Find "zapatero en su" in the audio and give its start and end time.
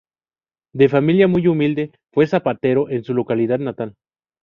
2.25-3.13